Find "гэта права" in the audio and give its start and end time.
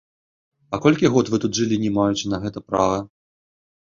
2.45-2.97